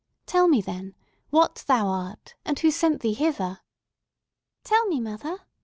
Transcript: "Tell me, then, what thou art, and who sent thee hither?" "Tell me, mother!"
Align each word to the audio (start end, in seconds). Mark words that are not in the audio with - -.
"Tell 0.25 0.47
me, 0.47 0.61
then, 0.61 0.95
what 1.29 1.63
thou 1.67 1.85
art, 1.87 2.33
and 2.43 2.57
who 2.57 2.71
sent 2.71 3.01
thee 3.01 3.13
hither?" 3.13 3.59
"Tell 4.63 4.87
me, 4.87 4.99
mother!" 4.99 5.41